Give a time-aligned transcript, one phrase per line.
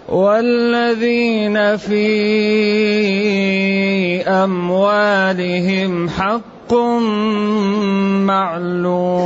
[0.08, 2.08] والذين في
[4.28, 6.74] أموالهم حق
[8.24, 9.18] معلوم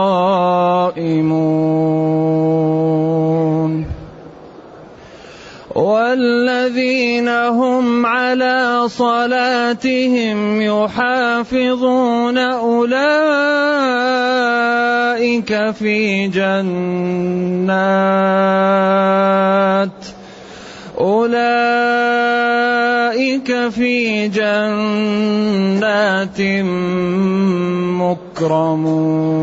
[5.75, 13.11] والذين هم على صلاتهم يحافظون أولئك
[15.71, 16.95] في جنات.
[21.01, 21.35] أولئك
[23.69, 26.41] في جنات
[28.01, 29.35] مكرمون.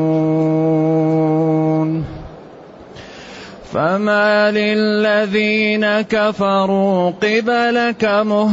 [3.74, 8.52] فما للذين كفروا قبلك مهطعين.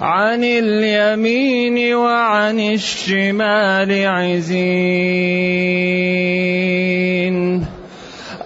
[0.00, 4.58] عن اليمين وعن الشمال عزين.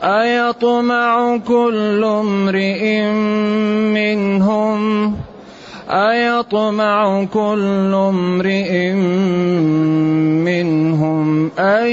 [0.03, 3.03] أيطمع كل امرئ
[3.95, 5.15] منهم؟
[5.91, 8.93] أيطمع كل امرئ
[10.43, 11.87] منهم أن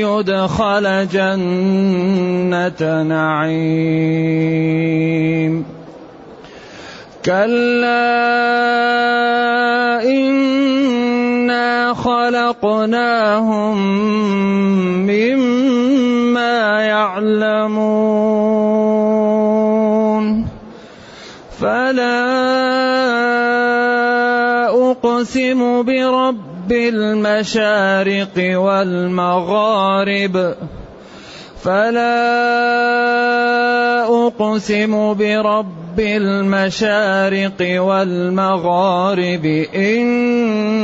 [0.00, 4.40] يدخل جنة نعيم؟
[7.24, 8.20] كلا
[11.94, 13.78] خلقناهم
[15.06, 18.10] مما يعلمون.
[21.60, 22.30] فلا
[24.90, 30.54] أقسم برب المشارق والمغارب.
[31.62, 32.20] فلا
[34.26, 40.80] أقسم برب المشارق والمغارب إنا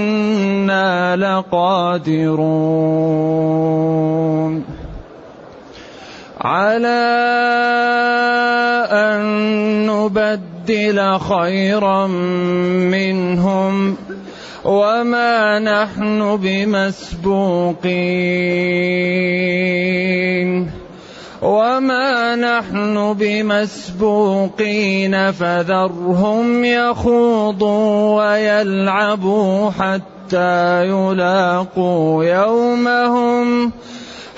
[1.17, 2.76] لقادرون.
[6.40, 7.17] على
[8.90, 9.20] أن
[9.87, 13.96] نبدل خيرا منهم
[14.66, 17.86] وما نحن بمسبوقين
[21.42, 33.72] وما نحن بمسبوقين فذرهم يخوضوا ويلعبوا حتى يلاقوا يومهم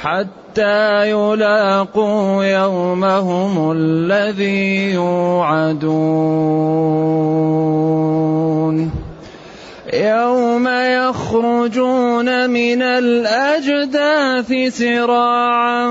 [0.00, 6.68] حتى يلاقوا يومهم الذي يوعدون
[9.94, 15.86] يوم يخرجون من الأجداث سراعا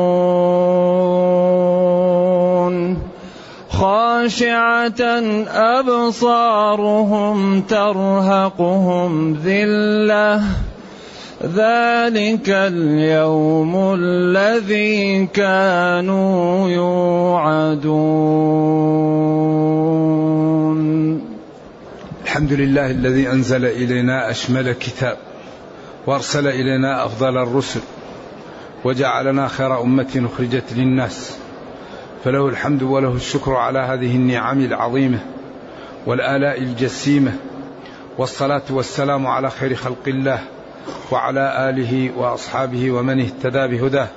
[3.69, 5.01] خاشعة
[5.79, 10.70] أبصارهم ترهقهم ذِلَّةٌ.
[11.41, 18.11] ذلك اليوم الذي كانوا يوعدون.
[22.23, 25.17] الحمد لله الذي أنزل إلينا أشمل كتاب
[26.07, 27.79] وأرسل إلينا أفضل الرسل
[28.83, 31.37] وجعلنا خير أمة أخرجت للناس.
[32.23, 35.19] فله الحمد وله الشكر على هذه النعم العظيمة
[36.05, 37.33] والآلاء الجسيمة
[38.17, 40.39] والصلاة والسلام على خير خلق الله.
[41.11, 44.07] وعلى آله وأصحابه ومن اهتدى بهداه.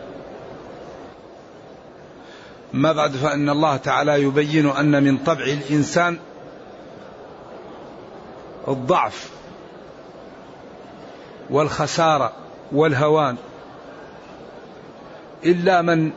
[2.72, 6.18] ما بعد فإن الله تعالى يبين أن من طبع الإنسان
[8.68, 9.30] الضعف
[11.50, 12.32] والخسارة
[12.72, 13.36] والهوان.
[15.44, 16.10] إلا من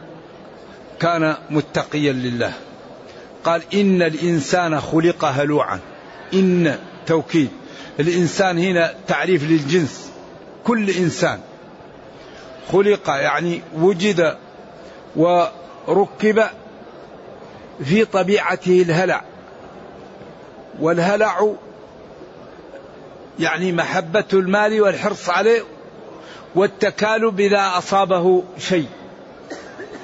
[1.00, 2.54] كان متقيا لله.
[3.44, 5.80] قال إن الإنسان خلق هلوعا.
[6.34, 7.50] إن توكيد.
[8.00, 10.07] الإنسان هنا تعريف للجنس.
[10.68, 11.40] كل إنسان
[12.72, 14.38] خلق يعني وجد
[15.16, 16.44] وركب
[17.84, 19.22] في طبيعته الهلع
[20.80, 21.54] والهلع
[23.40, 25.62] يعني محبة المال والحرص عليه
[26.56, 28.88] والتكالب إذا أصابه شيء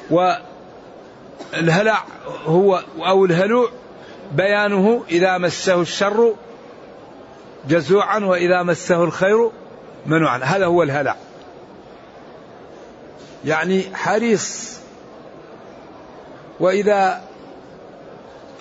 [0.10, 2.04] والهلع
[2.46, 3.70] هو أو الهلوع
[4.32, 6.36] بيانه إذا مسه الشر
[7.68, 9.52] جزوعا وإذا مسه الخير
[10.06, 11.16] منوعا هذا هو الهلع.
[13.46, 14.80] يعني حريص.
[16.60, 17.22] وإذا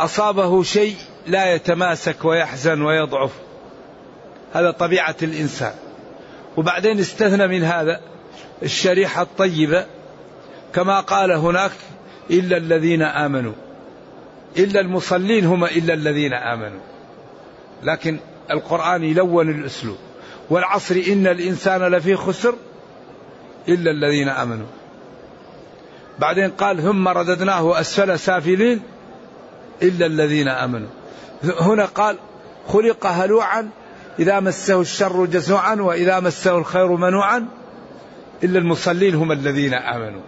[0.00, 0.96] أصابه شيء
[1.26, 3.30] لا يتماسك ويحزن ويضعف.
[4.52, 5.74] هذا طبيعة الإنسان.
[6.56, 8.00] وبعدين استثنى من هذا
[8.62, 9.86] الشريحة الطيبة
[10.74, 11.72] كما قال هناك
[12.30, 13.52] إلا الذين آمنوا.
[14.58, 16.80] إلا المصلين هم إلا الذين آمنوا.
[17.82, 18.18] لكن
[18.50, 19.98] القرآن يلون الأسلوب.
[20.52, 22.54] والعصر إن الإنسان لفي خسر
[23.68, 24.66] إلا الذين آمنوا.
[26.18, 28.82] بعدين قال ثم رددناه أسفل سافلين
[29.82, 30.88] إلا الذين آمنوا.
[31.44, 32.16] هنا قال
[32.68, 33.70] خلق هلوعا
[34.18, 37.48] إذا مسه الشر جزوعا وإذا مسه الخير منوعا
[38.44, 40.22] إلا المصلين هم الذين آمنوا.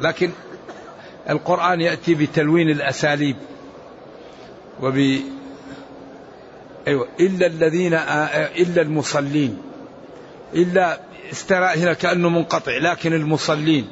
[0.00, 0.30] لكن
[1.30, 3.36] القرآن يأتي بتلوين الأساليب
[4.82, 5.20] وب
[6.86, 7.08] أيوة.
[7.20, 9.62] إلا الذين إلا المصلين.
[10.54, 11.00] إلا
[11.32, 13.88] استرى هنا كأنه منقطع لكن المصلين.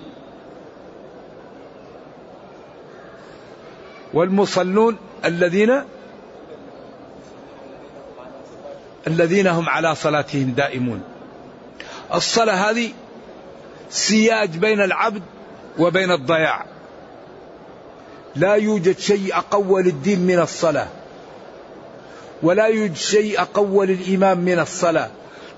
[4.14, 5.82] والمصلون الذين
[9.06, 11.02] الذين هم على صلاتهم دائمون.
[12.14, 12.92] الصلاة هذه
[13.90, 15.22] سياج بين العبد
[15.78, 16.66] وبين الضياع.
[18.36, 20.88] لا يوجد شيء أقوى للدين من الصلاة.
[22.44, 25.10] ولا يوجد شيء أقوى للإمام من الصلاة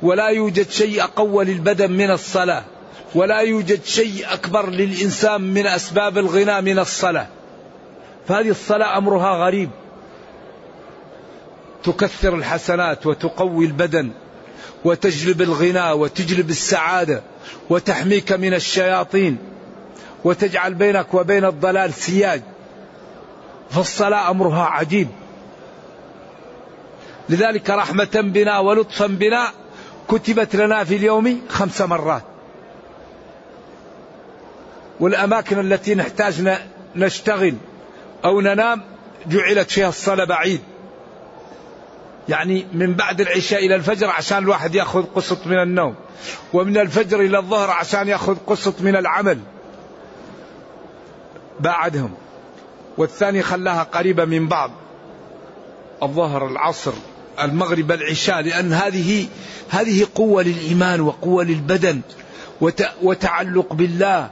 [0.03, 2.65] ولا يوجد شيء أقوى للبدن من الصلاة
[3.15, 7.27] ولا يوجد شيء أكبر للإنسان من أسباب الغنى من الصلاة.
[8.29, 9.71] فهذه الصلاة أمرها غريب.
[11.85, 14.11] تكثر الحسنات وتقوي البدن
[14.85, 17.23] وتجلب الغنى وتجلب السعادة
[17.71, 19.39] وتحميك من الشياطين
[20.25, 22.43] وتجعل بينك وبين الضلال سياج.
[23.71, 25.09] فالصلاة أمرها عجيب.
[27.29, 29.51] لذلك رحمة بنا ولطفا بنا
[30.09, 32.23] كتبت لنا في اليوم خمس مرات.
[35.01, 36.59] والأماكن التي نحتاج
[36.97, 37.55] نشتغل
[38.25, 38.83] أو ننام
[39.27, 40.61] جعلت فيها الصلاة بعيد.
[42.29, 45.95] يعني من بعد العشاء إلى الفجر عشان الواحد يأخذ قسط من النوم
[46.53, 49.39] ومن الفجر إلى الظهر عشان يأخذ قسط من العمل.
[51.61, 52.15] بعدهم.
[52.99, 54.71] والثاني خلاها قريبة من بعض.
[56.03, 56.93] الظهر العصر.
[57.41, 59.27] المغرب العشاء لأن هذه
[59.71, 62.01] هذه قوة للإيمان وقوة للبدن
[63.03, 64.31] وتعلق بالله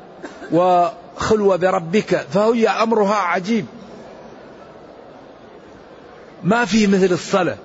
[0.53, 3.67] وخلوة بربك فهي أمرها عجيب.
[6.43, 7.57] ما في مثل الصلاة.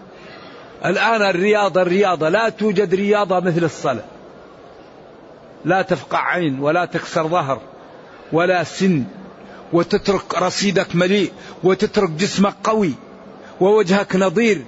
[0.85, 4.05] الآن الرياضة الرياضة لا توجد رياضة مثل الصلاة.
[5.65, 7.61] لا تفقع عين ولا تكسر ظهر
[8.31, 9.03] ولا سن
[9.73, 11.31] وتترك رصيدك مليء
[11.63, 12.93] وتترك جسمك قوي
[13.59, 14.65] ووجهك نظير.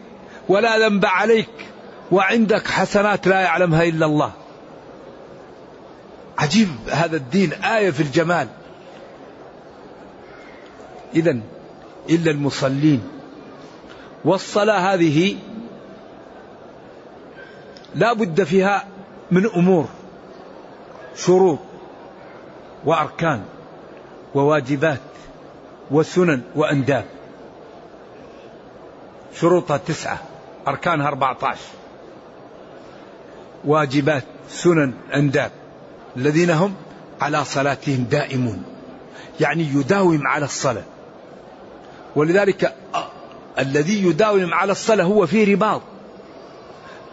[0.51, 1.49] ولا ذنب عليك
[2.11, 4.31] وعندك حسنات لا يعلمها إلا الله.
[6.37, 8.47] عجيب هذا الدين آية في الجمال.
[11.15, 11.39] إذا
[12.09, 13.03] إلا المصلين
[14.25, 15.37] والصلاة هذه
[17.95, 18.87] لا بد فيها
[19.31, 19.87] من أمور
[21.15, 21.59] شروط
[22.85, 23.43] وأركان
[24.35, 24.99] وواجبات
[25.91, 27.05] وسنن وأنداب
[29.35, 30.30] شروطها تسعة
[30.67, 31.61] أركانها أربعة عشر.
[33.65, 35.51] واجبات سنن أنداب
[36.17, 36.73] الذين هم
[37.21, 38.63] على صلاتهم دائمون.
[39.39, 40.83] يعني يداوم على الصلاة.
[42.15, 42.75] ولذلك
[43.59, 45.81] الذي يداوم على الصلاة هو في رباط.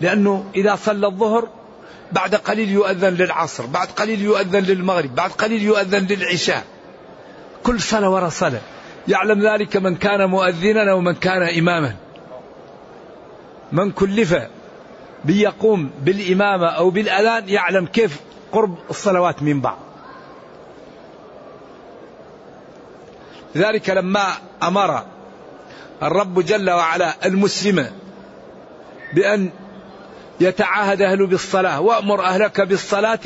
[0.00, 1.48] لأنه إذا صلى الظهر
[2.12, 6.64] بعد قليل يؤذن للعصر بعد قليل يؤذن للمغرب بعد قليل يؤذن للعشاء.
[7.64, 8.60] كل صلاة وراء صلاة.
[9.08, 11.96] يعلم ذلك من كان مؤذنا أو من كان إماما.
[13.72, 14.36] من كلف
[15.24, 18.20] بيقوم بالإمامة أو بالأذان يعلم كيف
[18.52, 19.78] قرب الصلوات من بعض.
[23.54, 24.26] لذلك لما
[24.62, 25.04] أمر
[26.02, 27.90] الرب جل وعلا المسلم
[29.14, 29.50] بأن
[30.40, 33.18] يتعاهد أهله بالصلاة وأمر أهلك بالصلاة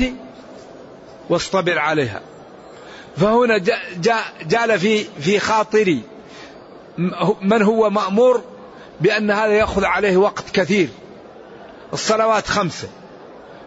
[1.29, 2.21] واصطبر عليها.
[3.17, 3.57] فهنا
[4.47, 6.01] جال في في خاطري
[7.41, 8.41] من هو مأمور
[9.03, 10.89] بأن هذا يأخذ عليه وقت كثير.
[11.93, 12.87] الصلوات خمسة.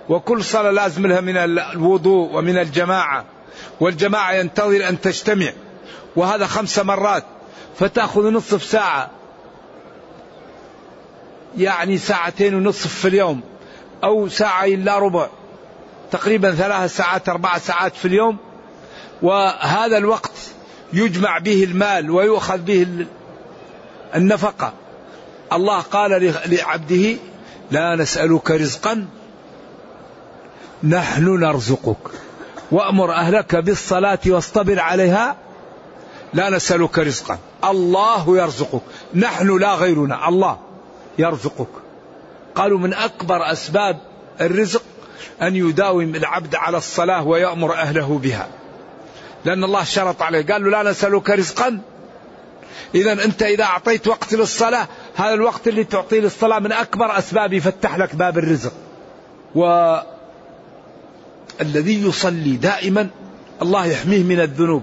[0.09, 3.25] وكل صلاة لازم لها من الوضوء ومن الجماعة.
[3.81, 5.53] والجماعة ينتظر أن تجتمع.
[6.17, 7.25] وهذا خمس مرات.
[7.79, 9.11] فتأخذ نصف ساعة.
[11.59, 13.41] يعني ساعتين ونصف في اليوم.
[14.05, 15.29] أو ساعة إلا ربع.
[16.11, 18.37] تقريبا ثلاث ساعات أربع ساعات في اليوم.
[19.23, 20.33] وهذا الوقت
[20.93, 23.07] يجمع به المال ويؤخذ به
[24.15, 24.73] النفقة.
[25.53, 27.17] الله قال لعبده
[27.71, 29.07] لا نسألك رزقا
[30.83, 32.11] نحن نرزقك.
[32.73, 35.37] وأمر أهلك بالصلاة واصطبر عليها
[36.35, 37.39] لا نسألك رزقا.
[37.65, 38.83] الله يرزقك.
[39.15, 40.29] نحن لا غيرنا.
[40.29, 40.59] الله
[41.19, 41.69] يرزقك.
[42.55, 43.99] قالوا من أكبر أسباب
[44.41, 44.83] الرزق
[45.43, 48.49] أن يداوم العبد على الصلاة ويأمر أهله بها.
[49.45, 50.47] لأن الله شرط عليه.
[50.47, 51.81] قال له لا نسألك رزقا.
[52.95, 57.99] إذا أنت إذا أعطيت وقت للصلاة هذا الوقت اللي تعطيه للصلاة من أكبر أسباب يفتح
[57.99, 58.73] لك باب الرزق.
[61.61, 63.09] والذي يصلي دائما
[63.63, 64.83] الله يحميه من الذنوب.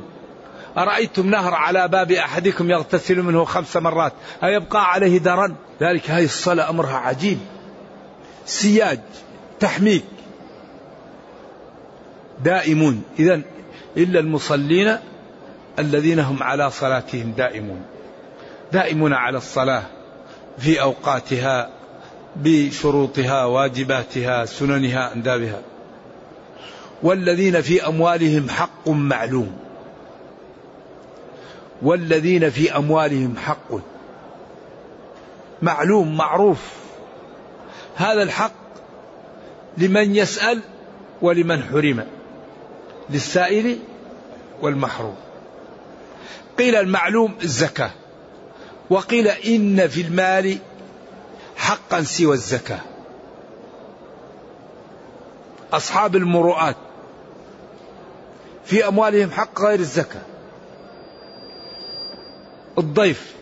[0.77, 4.13] أرأيتم نهر على باب أحدكم يغتسل منه خمس مرات؟
[4.43, 7.37] أيبقى عليه درن؟ ذلك هذه الصلاة أمرها عجيب.
[8.45, 8.99] سياج
[9.59, 10.03] تحميك.
[12.43, 13.03] دائمون.
[13.19, 13.41] إذا
[13.97, 14.97] إلا المصلين
[15.79, 17.81] الذين هم على صلاتهم دائمون.
[18.71, 19.83] دائمون على الصلاة.
[20.57, 21.69] في أوقاتها
[22.35, 25.61] بشروطها واجباتها سننها أندابها.
[27.03, 29.57] والذين في أموالهم حق معلوم.
[31.81, 33.71] والذين في أموالهم حق.
[35.61, 36.59] معلوم معروف.
[37.95, 38.53] هذا الحق
[39.77, 40.61] لمن يسأل
[41.21, 42.05] ولمن حرم.
[43.09, 43.79] للسائل
[44.61, 45.15] والمحروم.
[46.59, 47.91] قيل المعلوم الزكاة.
[48.93, 50.57] وقيل إن في المال
[51.55, 52.79] حقا سوى الزكاة.
[55.73, 56.75] أصحاب المروءات
[58.65, 60.21] في أموالهم حق غير الزكاة.
[62.77, 63.33] الضيف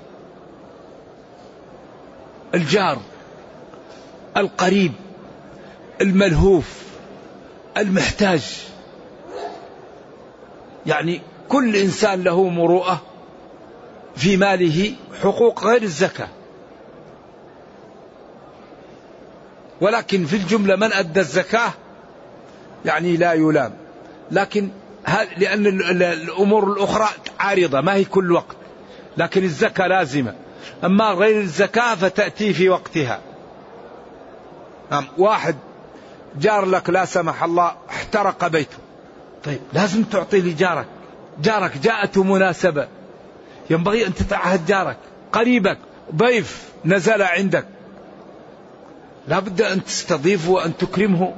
[2.53, 2.97] الجار
[4.37, 4.91] القريب
[6.01, 6.83] الملهوف
[7.77, 8.67] المحتاج.
[10.85, 13.01] يعني كل إنسان له مروءة
[14.15, 16.27] في ماله حقوق غير الزكاة.
[19.81, 21.73] ولكن في الجملة من أدى الزكاة؟
[22.85, 23.73] يعني لا يلام.
[24.31, 24.69] لكن
[25.37, 25.67] لأن
[26.01, 27.07] الأمور الأخرى
[27.39, 28.55] عارضة ما هي كل وقت.
[29.17, 30.35] لكن الزكاة لازمة.
[30.83, 33.19] أما غير الزكاة فتأتي في وقتها.
[34.91, 35.55] نعم واحد
[36.39, 38.77] جار لك لا سمح الله احترق بيته.
[39.43, 40.85] طيب لازم تعطي لجارك.
[41.41, 42.87] جارك جاءته مناسبة.
[43.71, 44.97] ينبغي أن تتعهد جارك
[45.31, 45.77] قريبك
[46.15, 47.65] ضيف نزل عندك.
[49.27, 51.35] لا بد أن تستضيفه وأن تكرمه.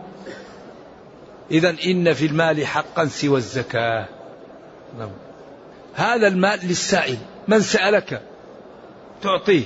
[1.52, 4.06] إذا إن في المال حقا سوى الزكاة.
[5.00, 5.10] نعم.
[5.94, 7.18] هذا المال للسائل.
[7.48, 8.22] من سألك؟
[9.22, 9.64] تعطيه.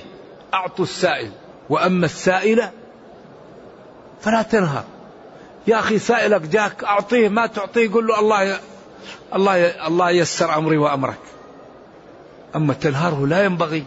[0.54, 1.32] أعطوا السائل.
[1.70, 2.70] وأما السائل
[4.22, 4.84] فلا تنهر.
[5.68, 8.58] يا أخي سائلك جاك أعطيه ما تعطيه قل له الله ي...
[9.36, 9.88] الله ي...
[9.88, 11.37] الله يسر أمري وأمرك.
[12.56, 13.84] أما تنهاره لا ينبغي.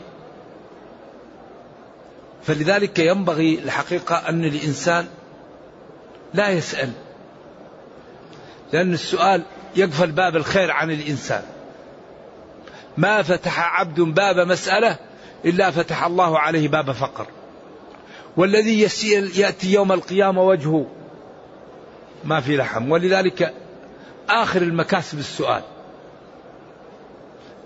[2.42, 5.06] فلذلك ينبغي الحقيقة أن الإنسان
[6.34, 6.90] لا يسأل
[8.72, 9.42] لأن السؤال
[9.76, 11.42] يقفل باب الخير عن الإنسان.
[12.96, 14.96] ما فتح عبد باب مسألة
[15.44, 17.26] إلا فتح الله عليه باب فقر.
[18.36, 18.80] والذي
[19.36, 20.86] يأتي يوم القيامة وجهه
[22.24, 22.90] ما في لحم.
[22.90, 23.54] ولذلك
[24.28, 25.62] آخر المكاسب السؤال.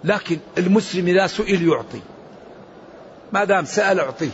[0.05, 2.01] لكن المسلم إذا سئل يعطي.
[3.33, 4.31] ما دام سأل أعطيه.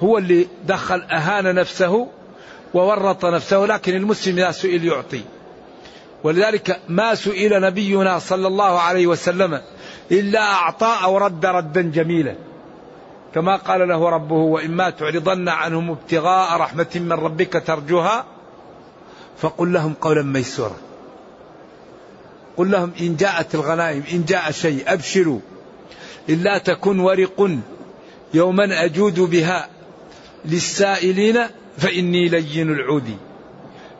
[0.00, 2.08] هو اللي دخل أهان نفسه
[2.74, 5.22] وورط نفسه لكن المسلم إذا سئل يعطي.
[6.24, 9.60] ولذلك ما سئل نبينا صلى الله عليه وسلم
[10.10, 12.34] إلا أعطى أو رد ردا جميلا.
[13.34, 18.24] كما قال له ربه وإما تعرضن عنهم ابتغاء رحمة من ربك ترجوها
[19.38, 20.76] فقل لهم قولا ميسورا.
[22.56, 25.40] قل لهم إن جاءت الغنائم إن جاء شيء أبشروا.
[26.28, 27.50] إلا تكن ورق
[28.34, 29.68] يوما أجود بها
[30.44, 31.38] للسائلين
[31.78, 33.16] فإني لين العود.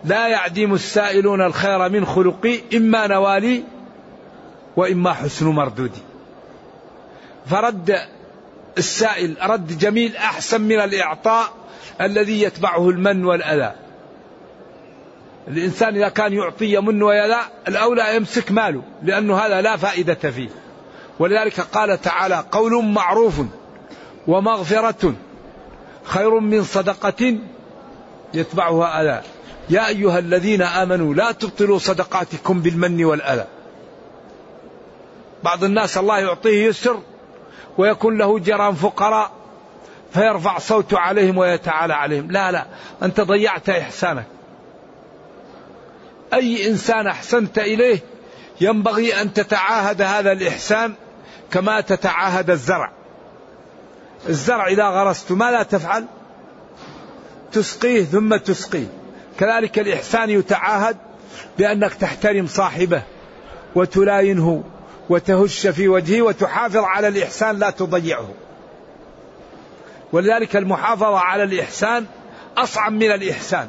[0.05, 3.63] لا يعدم السائلون الخير من خلقي إما نوالي
[4.77, 6.03] وإما حسن مردودي.
[7.47, 7.99] فرد
[8.79, 11.53] السائل رد جميل أحسن من الإعطاء
[12.01, 13.82] الذي يتبعه المن والأذى.
[15.49, 17.39] الإنسان إذا كان يعطي يمن ويذا
[17.69, 20.49] الأولى يمسك ماله لأنه هذا لا فائدة فيه.
[21.19, 23.41] ولذلك قال تعالى قول معروف
[24.27, 25.15] ومغفرة
[26.05, 27.39] خير من صدقة
[28.35, 29.23] يتبعها أذى.
[29.71, 33.47] يا أيها الذين آمنوا لا تبطلوا صدقاتكم بالمن والأذى.
[35.43, 36.99] بعض الناس الله يعطيه يسر
[37.79, 39.31] ويكون له جيران فقراء
[40.15, 42.31] فيرفع صوته عليهم ويتعالى عليهم.
[42.31, 42.67] لا لا
[43.03, 44.27] أنت ضيعت إحسانك.
[46.35, 47.99] أي إنسان أحسنت إليه
[48.61, 50.95] ينبغي أن تتعاهد هذا الإحسان
[51.51, 52.93] كما تتعاهد الزرع.
[54.29, 56.07] الزرع إذا غرست ماذا تفعل؟
[57.53, 58.87] تسقيه ثم تسقيه.
[59.39, 60.97] كذلك الإحسان يتعاهد
[61.59, 63.03] بأنك تحترم صاحبه
[63.75, 64.65] وتلاينه
[65.09, 68.29] وتهش في وجهه وتحافظ على الإحسان لا تضيعه.
[70.13, 72.07] ولذلك المحافظة على الإحسان
[72.57, 73.69] أصعب من الإحسان.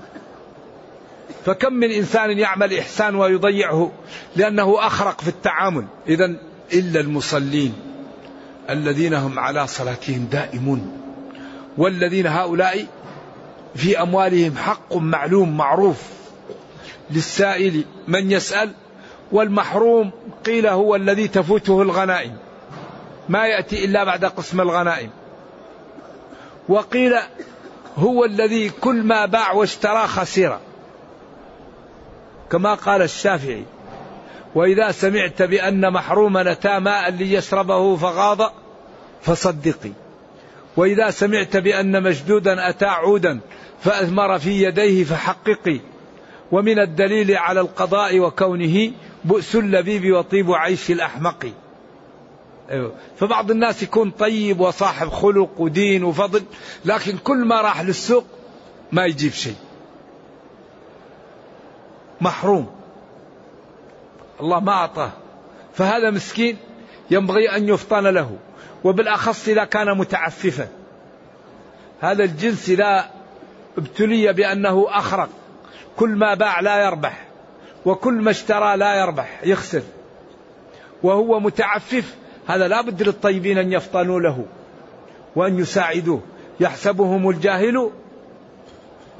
[1.46, 3.92] فكم من إنسان يعمل إحسان ويضيعه
[4.36, 5.86] لأنه أخرق في التعامل.
[6.08, 6.36] إذا
[6.74, 7.74] إلا المصلين
[8.70, 11.02] الذين هم على صلاتهم دائمون
[11.78, 12.86] والذين هؤلاء
[13.76, 16.02] في أموالهم حق معلوم معروف
[17.12, 18.72] للسائل من يسأل
[19.32, 20.12] والمحروم
[20.46, 22.38] قيل هو الذي تفوته الغنائم.
[23.30, 25.10] ما يأتي إلا بعد قسم الغنائم.
[26.70, 27.16] وقيل
[27.98, 30.60] هو الذي كل ما باع واشترى خسر
[32.54, 33.64] كما قال الشافعي
[34.56, 38.54] وإذا سمعت بأن محروما أتى ماء ليشربه فغاض
[39.22, 39.92] فصدقي.
[40.78, 43.40] وإذا سمعت بأن مشدودا أتى عودا
[43.80, 45.80] فأثمر في يديه فحققي.
[46.52, 48.92] ومن الدليل على القضاء وكونه
[49.26, 51.46] بؤس اللبيب وطيب عيش الأحمق.
[52.72, 52.94] أيوه.
[53.18, 56.44] فبعض الناس يكون طيب وصاحب خلق ودين وفضل
[56.86, 58.26] لكن كل ما راح للسوق
[58.92, 59.56] ما يجيب شيء.
[62.24, 62.68] محروم.
[64.42, 65.12] الله ما أعطاه.
[65.74, 66.58] فهذا مسكين
[67.12, 68.38] ينبغي أن يفطن له
[68.84, 70.68] وبالأخص إذا كان متعففا.
[72.02, 73.06] هذا الجنس إذا
[73.78, 75.30] ابتلي بأنه أخرق
[75.98, 77.26] كل ما باع لا يربح
[77.86, 79.82] وكل ما اشترى لا يربح يخسر.
[81.04, 82.16] وهو متعفف
[82.48, 84.46] هذا لا بد للطيبين أن يفطنوا له
[85.36, 86.22] وأن يساعدوه.
[86.60, 87.90] يحسبهم الجاهل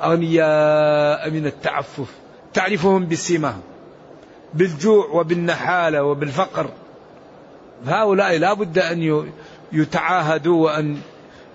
[0.04, 2.23] أغنياء من التعفف.
[2.54, 3.62] تعرفهم بسيماهم
[4.54, 6.70] بالجوع وبالنحالة وبالفقر.
[7.86, 9.32] هؤلاء لا بد أن
[9.72, 10.98] يتعاهدوا وأن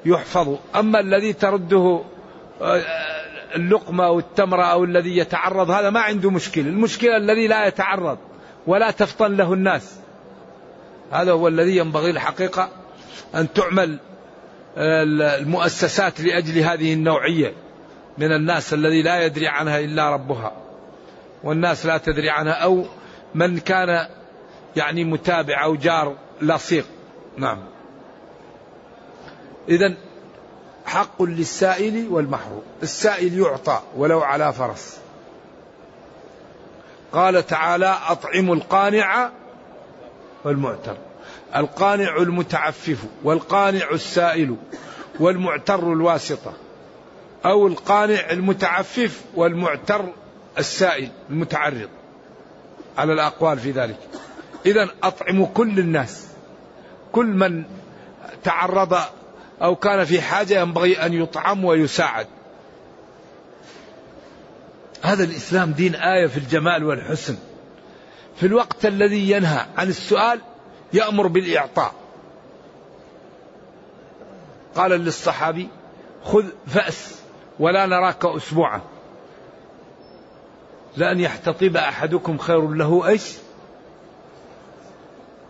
[0.05, 0.57] يحفظوا.
[0.77, 2.03] أما الذي ترده
[2.63, 2.83] آه،
[3.57, 6.65] اللقمة أو التمرة أو الذي يتعرض هذا ما عنده مشكلة.
[6.65, 8.19] المشكلة الذي لا يتعرض
[8.67, 9.97] ولا تفطن له الناس.
[11.13, 12.69] هذا هو الذي ينبغي الحقيقة
[13.35, 13.99] أن تعمل
[14.79, 17.53] المؤسسات لأجل هذه النوعية
[18.19, 20.68] من الناس الذي لا يدري عنها إلا ربها.
[21.45, 22.87] والناس لا تدري عنها أو
[23.35, 24.09] من كان
[24.77, 26.87] يعني متابع أو جار لصيق.
[27.37, 27.59] نعم.
[29.69, 29.97] إذا
[30.87, 34.99] حق للسائل والمحروم السائل يعطى ولو على فرس.
[37.13, 39.31] قال تعالى أطعموا القانع
[40.45, 40.97] والمعتر.
[41.57, 44.57] القانع المتعفف والقانع السائل
[45.21, 46.53] والمعتر الواسطة.
[47.45, 50.05] أو القانع المتعفف والمعتر
[50.59, 51.89] السائل المتعرض
[52.99, 53.99] على الأقوال في ذلك.
[54.67, 56.29] إذا أطعموا كل الناس.
[57.13, 57.65] كل من
[58.45, 58.99] تعرض
[59.63, 62.27] أو كان في حاجة ينبغي أن يطعم ويساعد.
[65.03, 67.37] هذا الإسلام دين آية في الجمال والحسن.
[68.37, 70.41] في الوقت الذي ينهى عن السؤال
[70.93, 71.95] يأمر بالإعطاء.
[74.77, 75.69] قال للصحابي
[76.25, 77.19] خذ فأس
[77.59, 78.81] ولا نراك أسبوعا.
[80.97, 83.33] لأن يحتطب أحدكم خير له إيش؟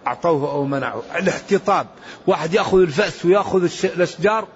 [0.07, 1.03] أعطوه أو منعه.
[1.19, 1.87] الاحتطاب.
[2.27, 4.49] واحد يأخذ الفأس ويأخذ الأشجار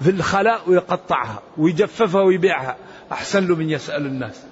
[0.00, 2.76] في الخلاء ويقطعها ويجففها ويبيعها.
[3.12, 4.42] أحسن له من يسأل الناس.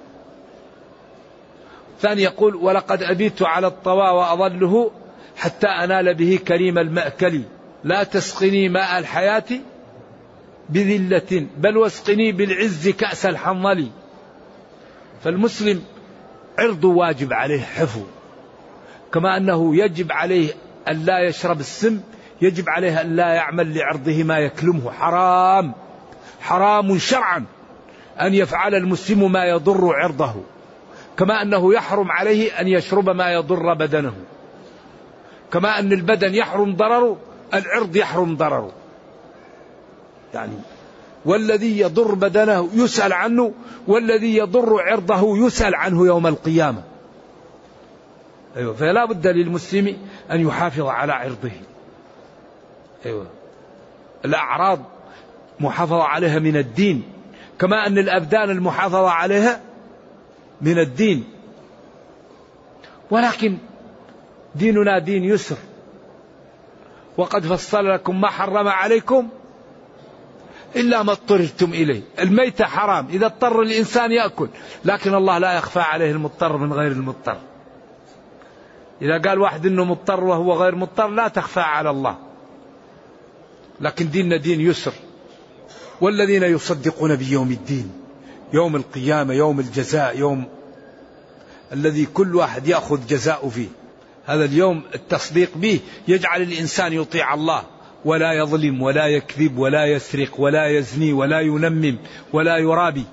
[2.01, 4.91] ثاني يقول ولقد أبيت على الطوى وأظله
[5.37, 7.41] حتى أنال به كريم المأكل.
[7.83, 9.45] لا تسقني ماء الحياة
[10.69, 13.87] بذلة بل واسقني بالعز كأس الحنظل.
[15.23, 15.83] فالمسلم
[16.59, 18.01] عرض واجب عليه حفظ
[19.13, 20.53] كما أنه يجب عليه
[20.87, 21.99] أن لا يشرب السم
[22.41, 24.91] يجب عليه أن لا يعمل لعرضه ما يكلمه.
[24.91, 25.73] حرام
[26.41, 27.45] حرام شرعا
[28.21, 30.33] أن يفعل المسلم ما يضر عرضه
[31.17, 34.13] كما أنه يحرم عليه أن يشرب ما يضر بدنه
[35.51, 37.17] كما أن البدن يحرم ضرره
[37.53, 38.71] العرض يحرم ضرره.
[40.33, 40.53] يعني
[41.25, 43.53] والذي يضر بدنه يسأل عنه
[43.87, 46.83] والذي يضر عرضه يسأل عنه يوم القيامة.
[48.57, 49.97] أيوة فلا بد للمسلم
[50.31, 51.51] أن يحافظ على عرضه.
[53.05, 53.27] أيوة
[54.25, 54.79] الأعراض
[55.59, 57.03] محافظة عليها من الدين
[57.59, 59.61] كما أن الأبدان المحافظة عليها
[60.61, 61.23] من الدين.
[63.11, 63.57] ولكن
[64.55, 65.57] ديننا دين يسر.
[67.17, 69.29] وقد فصل لكم ما حرم عليكم
[70.75, 72.01] إلا ما اضطررتم إليه.
[72.19, 73.07] الميتة حرام.
[73.09, 74.49] إذا اضطر الإنسان يأكل.
[74.85, 77.37] لكن الله لا يخفى عليه المضطر من غير المضطر.
[79.01, 82.17] إذا قال واحد أنه مضطر وهو غير مضطر لا تخفى على الله.
[83.81, 84.93] لكن ديننا دين يسر.
[86.01, 87.91] والذين يصدقون بيوم الدين
[88.53, 90.43] يوم القيامة يوم الجزاء يوم
[91.73, 93.67] الذي كل واحد يأخذ جزاء فيه.
[94.25, 97.63] هذا اليوم التصديق به يجعل الإنسان يطيع الله.
[98.05, 101.97] ولا يظلم ولا يكذب ولا يسرق ولا يزني ولا ينمم
[102.33, 103.05] ولا يرابي.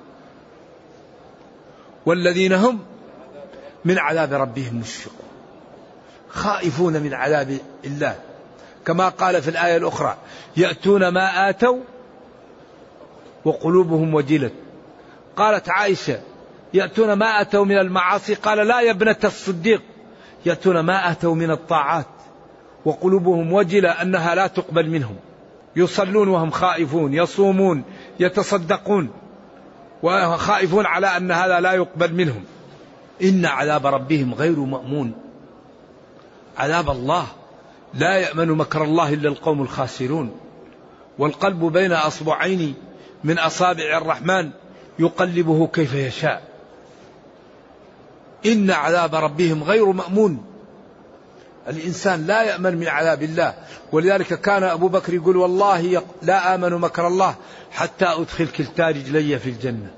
[2.07, 2.79] والذين هم
[3.85, 5.29] من عذاب ربهم مشفقون.
[6.29, 8.19] خائفون من عذاب الله.
[8.87, 10.17] كما قال في الآية الأخرى
[10.57, 11.79] يأتون ما آتوا
[13.45, 14.53] وقلوبهم وجلت.
[15.37, 16.21] قالت عائشة
[16.75, 19.83] يأتون ما أتوا من المعاصي؟ قال لا يا ابنة الصديق.
[20.47, 22.14] يأتون ما أتوا من الطاعات.
[22.85, 25.17] وقلوبهم وجلة أنها لا تقبل منهم.
[25.77, 27.83] يصلون وهم خائفون يصومون
[28.21, 29.11] يتصدقون
[30.03, 32.45] وخائفون على أن هذا لا يقبل منهم.
[33.23, 35.13] إن عذاب ربهم غير مأمون.
[36.59, 37.27] عذاب الله.
[37.95, 40.37] لا يأمن مكر الله إلا القوم الخاسرون.
[41.19, 42.75] والقلب بين أصبعين
[43.25, 44.51] من أصابع الرحمن
[44.99, 46.43] يقلبه كيف يشاء.
[48.47, 50.54] إن عذاب ربهم غير مأمون.
[51.69, 53.55] الإنسان لا يأمن من عذاب الله.
[53.93, 57.35] ولذلك كان أبو بكر يقول والله لا آمن مكر الله
[57.73, 59.91] حتى أدخل كلتا رجلي في الجنة.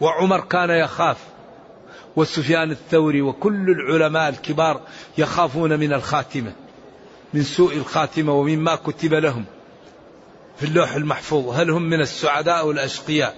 [0.00, 1.16] وعمر كان يخاف
[2.16, 4.80] وسفيان الثوري وكل العلماء الكبار
[5.18, 6.52] يخافون من الخاتمة
[7.34, 9.44] من سوء الخاتمة ومما كتب لهم
[10.56, 11.48] في اللوح المحفوظ.
[11.48, 13.34] هل هم من السعداء والأشقياء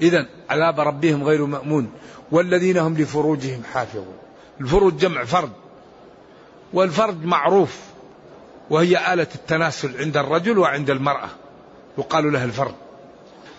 [0.00, 1.92] إذا عذاب ربهم غير مأمون
[2.30, 4.29] والذين هم لفروجهم حافظون.
[4.60, 5.52] الفروج جمع فرد
[6.72, 7.78] والفرد معروف
[8.70, 11.28] وهي آلة التناسل عند الرجل وعند المرأة
[11.98, 12.74] يقال لها الفرد.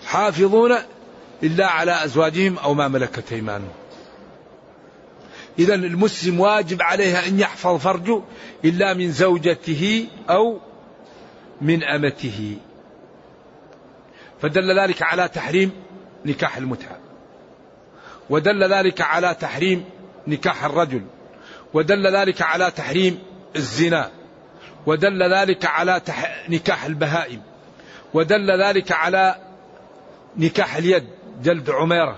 [0.05, 0.75] حافظون
[1.43, 3.71] إلا على أزواجهم أو ما ملكت أيمانهم.
[5.59, 8.21] إذا المسلم واجب عليه أن يحفظ فرجه
[8.65, 10.59] إلا من زوجته أو
[11.61, 12.57] من أمته.
[14.41, 15.71] فدل ذلك على تحريم
[16.25, 16.97] نكاح المتعة.
[18.29, 19.85] ودل ذلك على تحريم
[20.27, 21.01] نكاح الرجل
[21.73, 23.19] ودل ذلك على تحريم
[23.55, 24.11] الزنا
[24.85, 26.01] ودل ذلك على
[26.49, 27.41] نكاح البهائم
[28.13, 29.35] ودل ذلك على
[30.37, 31.07] نكاح اليد
[31.43, 32.17] جلد عميرة.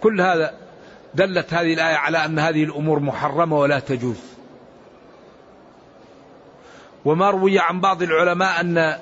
[0.00, 0.54] كل هذا
[1.14, 4.20] دلت هذه الآية على أن هذه الأمور محرمة ولا تجوز.
[7.04, 8.98] وما روي عن بعض العلماء أن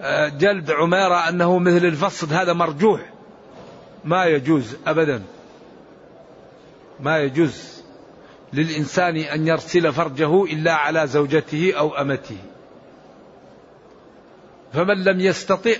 [0.00, 3.00] آه، جلد عميرة أنه مثل الفصد هذا مرجوح.
[4.04, 5.22] ما يجوز ابدا.
[7.00, 7.82] ما يجوز
[8.52, 12.36] للإنسان أن يرسل فرجه إلا على زوجته أو أمته.
[14.72, 15.74] فمن لم يستطع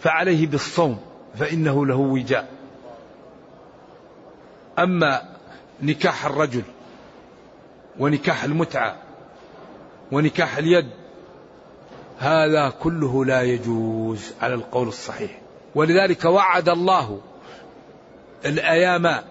[0.00, 1.00] فعليه بالصوم
[1.38, 2.48] فإنه له وجاء.
[4.78, 5.22] أما
[5.82, 6.62] نكاح الرجل
[7.98, 8.96] ونكاح المتعة
[10.12, 10.90] ونكاح اليد
[12.18, 15.40] هذا كله لا يجوز على القول الصحيح.
[15.74, 17.20] ولذلك وعد الله
[18.44, 19.22] الأيام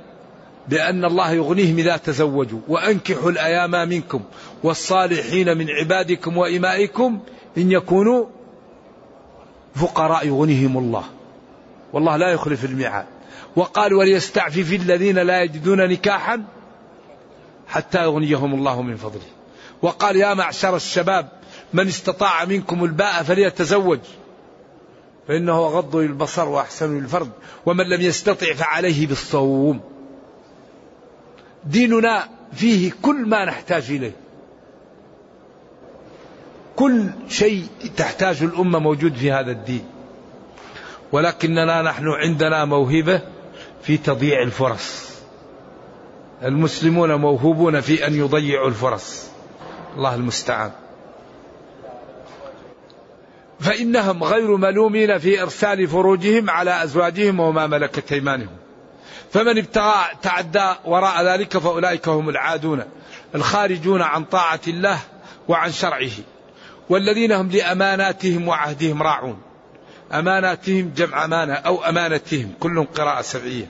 [0.67, 2.59] بأن الله يغنيهم إذا تزوجوا.
[2.67, 4.21] وأنكحوا الأيام منكم
[4.63, 7.19] والصالحين من عبادكم وإمائكم
[7.57, 8.25] إن يكونوا
[9.75, 11.03] فقراء يغنيهم الله.
[11.93, 13.05] والله لا يخلف الميعاد.
[13.55, 16.43] وقال وليستعفف الذين لا يجدون نكاحا
[17.67, 19.29] حتى يغنيهم الله من فضله.
[19.81, 21.29] وقال يا معشر الشباب
[21.73, 23.99] من استطاع منكم الباء فليتزوج.
[25.27, 27.29] فإنه غض للبصر وأحسن للفرد
[27.65, 29.81] ومن لم يستطع فعليه بالصوم.
[31.65, 34.15] ديننا فيه كل ما نحتاج إليه.
[36.75, 37.65] كل شيء
[37.97, 39.85] تحتاج الأمة موجود في هذا الدين.
[41.11, 43.21] ولكننا نحن عندنا موهبة
[43.81, 45.09] في تضييع الفرص.
[46.43, 49.29] المسلمون موهوبون في أن يضيعوا الفرص.
[49.95, 50.71] الله المستعان.
[53.59, 58.57] فإنهم غير ملومين في إرسال فروجهم على أزواجهم وما ملكت أيمانهم.
[59.33, 62.83] فمن ابتغى تعدى وراء ذلك فأولئك هم العادون
[63.35, 64.99] الخارجون عن طاعة الله
[65.47, 66.11] وعن شرعه
[66.89, 69.41] والذين هم لأماناتهم وعهدهم راعون.
[70.13, 73.65] أماناتهم جمع أمانة أو أمانتهم كل قراءة سبعية.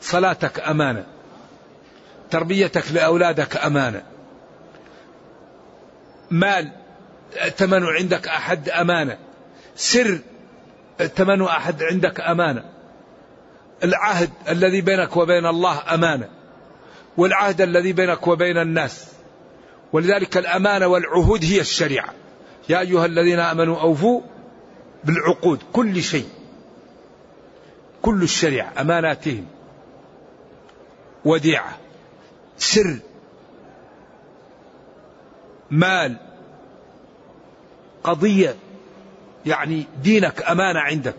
[0.00, 1.06] صلاتك أمانة.
[2.30, 4.02] تربيتك لأولادك أمانة.
[6.30, 6.72] مال
[7.36, 9.18] ائتمن عندك أحد أمانة.
[9.76, 10.18] سر
[11.00, 12.71] ائتمن أحد عندك أمانة.
[13.84, 16.28] العهد الذي بينك وبين الله أمانة
[17.16, 19.06] والعهد الذي بينك وبين الناس
[19.92, 22.14] ولذلك الأمانة والعهود هي الشريعة.
[22.68, 24.20] يا أيها الذين آمنوا أوفوا
[25.04, 26.28] بالعقود كل شيء
[28.02, 29.46] كل الشريعة أماناتهم
[31.24, 31.78] وديعة
[32.58, 32.98] سر
[35.70, 36.16] مال
[38.04, 38.56] قضية
[39.46, 41.14] يعني دينك أمانة عندك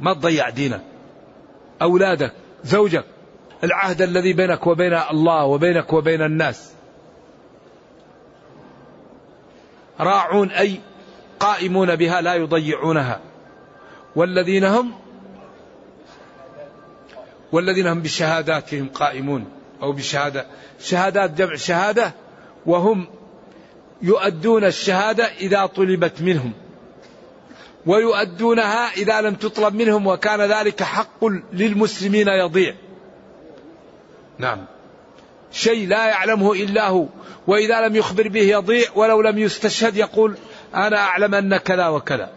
[0.00, 0.93] ما تضيع دينك.
[1.84, 2.32] أولادك
[2.64, 3.04] زوجك
[3.64, 6.72] العهد الذي بينك وبين الله وبينك وبين الناس.
[10.00, 10.80] راعون أي
[11.40, 13.20] قائمون بها لا يضيعونها.
[14.16, 14.92] والذين هم
[17.52, 19.44] والذين هم بشهاداتهم قائمون
[19.82, 20.46] أو بشهادة.
[20.80, 22.12] شهادات جمع شهادة
[22.66, 23.06] وهم
[24.02, 26.52] يؤدون الشهادة إذا طلبت منهم.
[27.86, 32.74] ويؤدونها إذا لم تطلب منهم وكان ذلك حق للمسلمين يضيع.
[34.38, 34.64] نعم.
[35.52, 37.06] شيء لا يعلمه إلا هو.
[37.46, 40.36] وإذا لم يخبر به يضيع ولو لم يستشهد يقول
[40.74, 42.30] أنا أعلم أن كذا وكذا.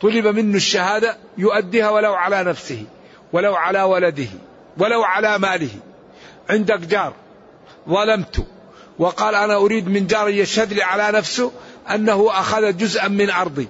[0.00, 2.84] طلب منه الشهادة يؤديها ولو على نفسه
[3.32, 4.28] ولو على ولده
[4.78, 5.70] ولو على ماله.
[6.50, 7.12] عندك جار
[7.88, 8.46] ظلمته
[8.98, 11.52] وقال أنا أريد من جاري يشهد لي على نفسه
[11.94, 13.68] أنه أخذ جزءا من أرضي.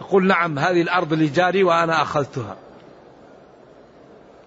[0.00, 2.56] يقول نعم هذه الأرض لجاري وأنا أخذتها.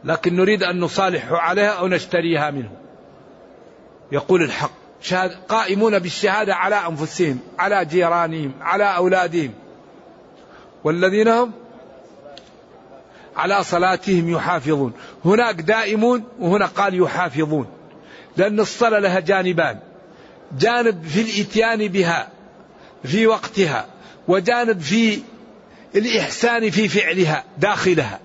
[0.04, 2.72] لكن نريد أن نصالح عليها أو نشتريها منه.
[4.12, 4.72] يقول الحق.
[5.50, 9.54] قائمون بالشهادة على أنفسهم على جيرانهم على أولادهم.
[10.84, 11.52] والذين هم
[13.36, 14.94] على صلاتهم يحافظون.
[15.26, 17.68] هناك دائمون وهنا قال يحافظون.
[18.38, 19.80] لأن الصلاة لها جانبان.
[20.58, 22.33] جانب في الإتيان بها.
[23.04, 23.86] في وقتها
[24.28, 25.22] وجانب في
[25.96, 28.20] الإحسان في فعلها داخلها.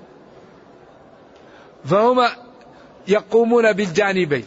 [1.85, 2.29] فهم
[3.09, 4.45] يقومون بالجانبين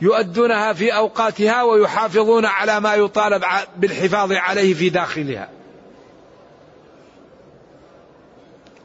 [0.00, 3.44] يؤدونها في أوقاتها ويحافظون على ما يطالب
[3.76, 5.48] بالحفاظ عليه في داخلها.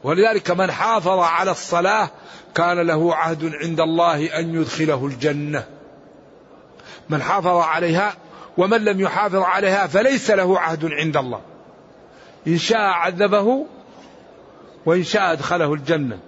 [0.04, 2.10] ولذلك من حافظ على الصلاة
[2.54, 5.64] كان له عهد عند الله أن يدخله الجنة.
[7.10, 8.14] من حافظ عليها
[8.60, 11.40] ومن لم يحافظ عليها فليس له عهد عند الله.
[12.46, 13.66] إن شاء عذبه
[14.86, 16.18] وإن شاء أدخله الجنة.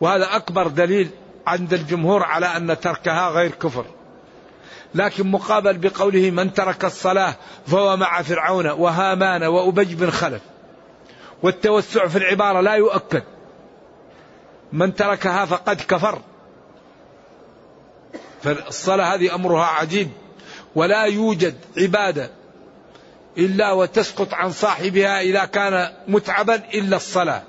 [0.00, 1.10] وهذا أكبر دليل
[1.46, 3.84] عند الجمهور على أن تركها غير كفر.
[4.94, 7.34] لكن مقابل بقوله من ترك الصلاة
[7.66, 10.42] فهو مع فرعون وهامان وأبي بن خلف.
[11.42, 13.22] والتوسع في العبارة لا يؤكد.
[14.72, 16.18] من تركها فقد كفر.
[18.42, 20.10] فالصلاة هذه أمرها عجيب.
[20.74, 22.30] ولا يوجد عبادة
[23.38, 27.42] إلا وتسقط عن صاحبها إذا كان متعبا إلا الصلاة.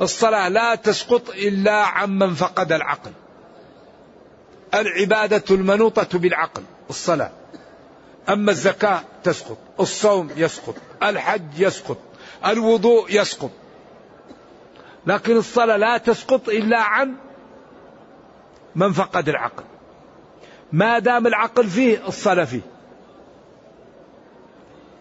[0.00, 3.12] الصلاة لا تسقط إلا عمن فقد العقل.
[4.74, 7.30] العبادة المنوطة بالعقل الصلاة.
[8.28, 11.98] أما الزكاة تسقط الصوم يسقط الحج يسقط
[12.46, 13.50] الوضوء يسقط.
[15.06, 17.14] لكن الصلاة لا تسقط إلا عن
[18.74, 19.64] من فقد العقل.
[20.72, 22.60] ما دام العقل فيه الصلاة فيه.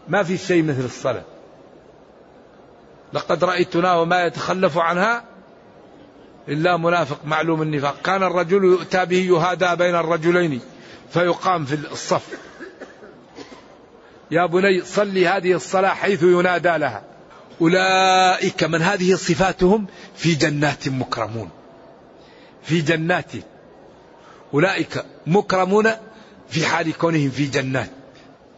[0.07, 1.23] ما في شيء مثل الصلاة.
[3.13, 5.23] لقد رأيتنا وما يتخلف عنها
[6.47, 7.95] إلا منافق معلوم النفاق.
[8.03, 10.61] كان الرجل يؤتى به يهادى بين الرجلين
[11.09, 12.27] فيقام في الصف.
[14.31, 17.03] يا بني صلي هذه الصلاة حيث ينادى لها.
[17.61, 21.49] أولئك من هذه صفاتهم في جنات مكرمون.
[22.63, 23.31] في جنات
[24.53, 25.91] أولئك مكرمون
[26.49, 27.89] في حال كونهم في جنات.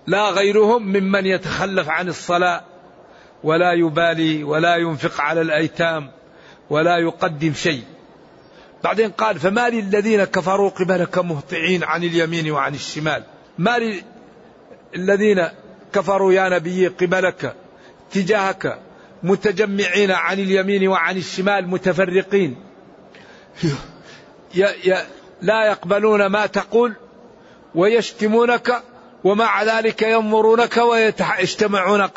[0.07, 2.61] لا غيرهم ممن يتخلف عن الصلاة
[3.43, 6.11] ولا يبالي ولا ينفق على الأيتام
[6.69, 7.83] ولا يقدم شيء.
[8.83, 13.23] بعدين قال فما للذين كفروا قبلك مهطعين عن اليمين وعن الشمال؟
[13.57, 14.01] ما
[14.95, 15.49] للذين
[15.93, 17.55] كفروا يا نبي قبلك
[18.11, 18.79] تجاهك
[19.23, 22.55] متجمعين عن اليمين وعن الشمال متفرقين؟
[25.43, 26.93] لا يقبلون ما تقول
[27.75, 28.83] ويشتمونك
[29.23, 32.09] ومع ذلك ينظرونك ويجتمعون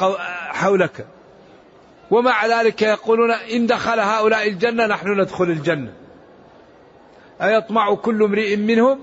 [0.49, 1.07] حولك.
[2.11, 5.93] ومع ذلك يقولون إن دخل هؤلاء الجنة نحن ندخل الجنة.
[7.43, 9.01] أيطمع كل امرئ منهم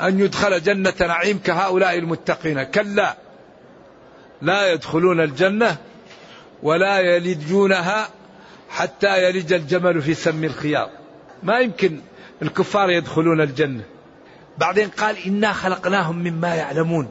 [0.00, 3.16] أن يدخل جنة نعيم كهؤلاء المتقين؟ كلا.
[4.42, 5.76] لا يدخلون الجنة
[6.62, 8.08] ولا يلجونها
[8.70, 10.90] حتى يلج الجمل في سم الخياط
[11.42, 12.00] ما يمكن
[12.42, 13.84] الكفار يدخلون الجنة.
[14.58, 17.08] بعدين قال إنا خلقناهم مما يعلمون.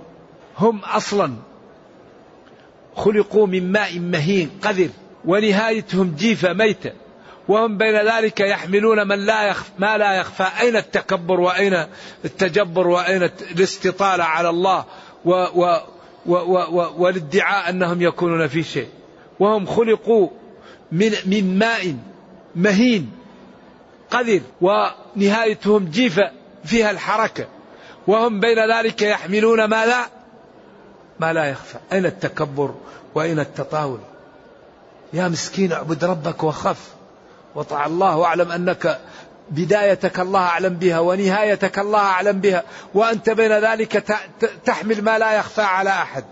[0.57, 1.33] هم أصلا
[2.95, 4.89] خلقوا من ماء مهين قذر
[5.25, 6.91] ونهايتهم جيفة ميتة
[7.47, 11.85] وهم بين ذلك يحملون من لا يخف ما لا يخفى أين التكبر وأين
[12.25, 14.85] التجبر وأين الاستطالة على الله
[15.25, 15.77] و و
[16.25, 18.87] و و والادعاء أنهم يكونون في شيء.
[19.39, 20.29] وهم خلقوا
[20.91, 21.95] من, من ماء
[22.55, 23.11] مهين.
[24.11, 26.31] قذر ونهايتهم جيفة
[26.63, 27.47] فيها الحركة.
[28.07, 30.05] وهم بين ذلك يحملون ما لا
[31.19, 31.77] ما لا يخفى.
[31.91, 32.75] أين التكبر
[33.15, 33.99] وأين التطاول؟
[35.13, 36.93] يا مسكين اعبد ربك وخف.
[37.55, 38.99] وطع الله واعلم أنك
[39.51, 42.63] بدايتك الله أعلم بها ونهايتك الله أعلم بها.
[42.93, 44.03] وأنت بين ذلك
[44.65, 46.23] تحمل ما لا يخفى على أحد.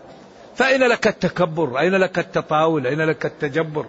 [0.55, 3.85] فأين لك التكبر؟ أين لك التطاول؟ أين لك التجبر؟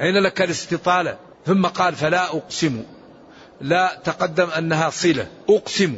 [0.00, 2.84] أين لك الاستطالة؟ ثم قال فلا أقسم.
[3.60, 5.26] لا تقدم أنها صلة.
[5.50, 5.96] أقسم.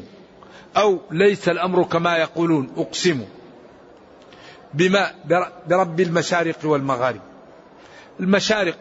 [0.77, 2.73] أو ليس الأمر كما يقولون.
[2.77, 3.25] أقسم.
[4.75, 5.15] بما
[5.67, 7.21] برب المشارق والمغارب.
[8.21, 8.79] المشارق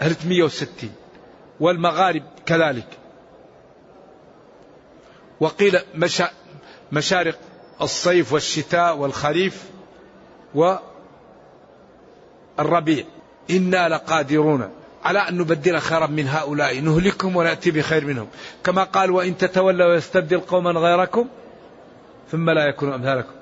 [0.00, 0.94] 360
[1.60, 2.88] والمغارب كذلك.
[5.40, 6.30] وقيل مشا
[6.92, 7.38] مشارق
[7.80, 9.70] الصيف والشتاء والخريف
[12.58, 13.04] والربيع.
[13.52, 14.70] إنا لقادرون
[15.04, 16.80] على أن نبدل خيرا من هؤلاء.
[16.80, 18.26] نهلكهم ونأتي بخير منهم.
[18.64, 21.28] كما قال وإن تتولوا ويستبدل قوما غيركم
[22.30, 23.32] ثم لا يكونوا أمثالكم.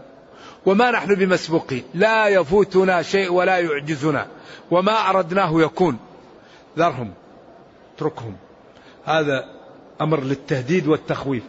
[0.66, 1.84] وما نحن بمسبوقين.
[1.94, 4.26] لا يفوتنا شيء ولا يعجزنا.
[4.70, 5.98] وما أردناه يكون.
[6.78, 7.12] ذرهم
[7.96, 8.36] اتركهم.
[9.04, 9.44] هذا
[10.00, 11.42] أمر للتهديد والتخويف.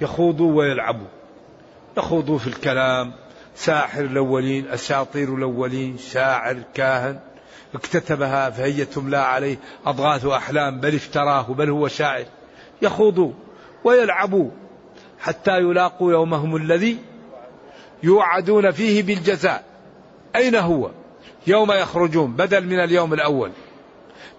[0.00, 1.06] يخوضوا ويلعبوا.
[1.98, 3.12] يخوضوا في الكلام.
[3.56, 7.18] ساحر الأولين أساطير الأولين شاعر كاهن.
[7.74, 12.24] اكتتبها فهي تملى عليه أضغاث أحلام بل افتراه بل هو شاعر.
[12.82, 13.32] يخوضوا
[13.84, 14.50] ويلعبوا
[15.20, 16.98] حتى يلاقوا يومهم الذي
[18.02, 19.64] يوعدون فيه بالجزاء.
[20.36, 20.90] أين هو؟
[21.46, 23.50] يوم يخرجون بدل من اليوم الأول.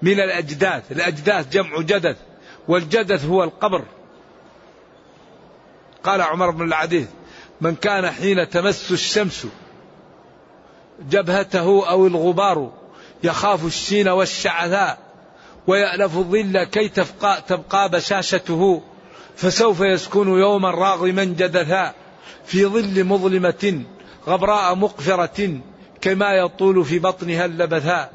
[0.01, 2.17] من الأجداث الأجداث جمع جدث
[2.67, 3.83] والجدث هو القبر.
[6.03, 7.07] قال عمر بن العديد
[7.61, 9.47] من كان حين تمس الشمس
[11.09, 12.71] جبهته أو الغبار
[13.23, 14.97] يخاف الشين والشعثاء
[15.67, 18.81] ويألف الظل كي تبقى, تبقى بشاشته
[19.35, 21.93] فسوف يسكن يوما راغما جدثا
[22.45, 23.83] في ظل مظلمة
[24.27, 25.59] غبراء مقفرة
[26.01, 28.11] كما يطول في بطنها اللبثاء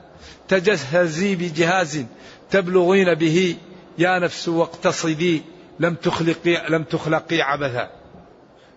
[0.49, 2.05] تجهزي بجهاز
[2.51, 3.57] تبلغين به
[3.99, 5.43] يا نفس واقتصدي
[5.81, 7.91] لم تخلقي لم تخلقي عبثا.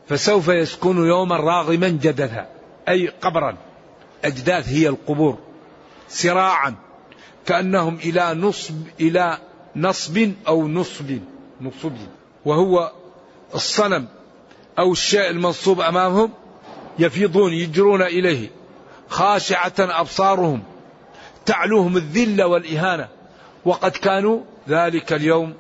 [0.08, 2.48] فسوف يسكن يوما راغما جدثا
[2.90, 3.58] أي قبرا.
[4.26, 5.40] أجداث هي القبور.
[6.10, 6.76] سراعا
[7.46, 9.38] كأنهم إلى نصب إلى
[9.76, 11.18] نصب أو نصب
[11.62, 11.94] نصب.
[12.46, 12.92] وهو
[13.56, 14.08] الصنم
[14.80, 16.32] أو الشيء المنصوب أمامهم
[17.00, 18.50] يفيضون يجرون إليه
[19.10, 20.64] خاشعة أبصارهم
[21.46, 23.08] تعلوهم الذلة والإهانة.
[23.66, 25.54] وقد كانوا ذلك اليوم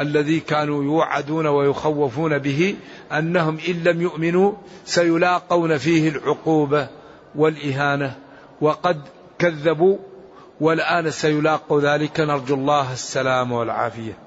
[0.00, 2.76] الذي كانوا يوعدون ويخوفون به
[3.12, 4.52] أنهم إن لم يؤمنوا
[4.84, 6.88] سيلاقون فيه العقوبة
[7.34, 8.18] والإهانة.
[8.60, 9.00] وقد
[9.38, 9.98] كذبوا
[10.60, 14.18] والآن سيلاقوا ذلك نرجو الله السلام والعافية.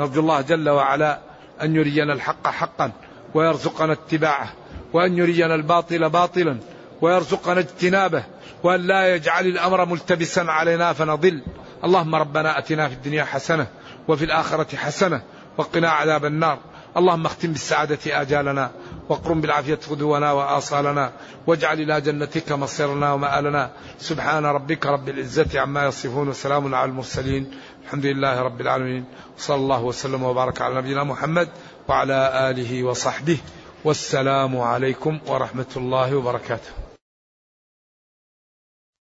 [0.00, 1.18] نرجو الله جل وعلا
[1.62, 2.92] أن يرينا الحق حقا
[3.34, 4.52] ويرزقنا اتباعه
[4.92, 6.58] وأن يرينا الباطل باطلا
[7.02, 8.24] ويرزقنا اجتنابه
[8.62, 11.42] وأن لا يجعل الأمر ملتبسا علينا فنضل.
[11.84, 13.66] اللهم ربنا أتنا في الدنيا حسنة
[14.08, 15.22] وفي الآخرة حسنة
[15.58, 16.58] وقنا عذاب النار
[16.96, 18.70] اللهم اختم بالسعادة آجالنا
[19.08, 21.12] واقرم بالعافية غدونا وآصالنا
[21.46, 23.70] واجعل إلى جنتك مصيرنا ومآلنا.
[23.98, 27.50] سبحان ربك رب العزة عما يصفون وسلام على المرسلين.
[27.84, 29.04] الحمد لله رب العالمين.
[29.38, 31.48] صلى الله وسلم وبارك على نبينا محمد
[31.88, 33.38] وعلى آله وصحبه.
[33.84, 36.83] والسلام عليكم ورحمة الله وبركاته.